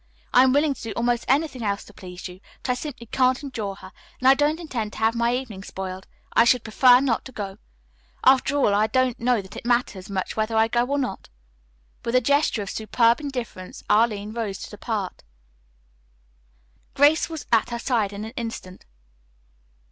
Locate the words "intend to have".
4.59-5.13